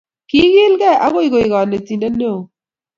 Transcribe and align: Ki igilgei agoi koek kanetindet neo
Ki 0.29 0.37
igilgei 0.47 1.01
agoi 1.05 1.31
koek 1.31 1.49
kanetindet 1.53 2.13
neo 2.17 2.39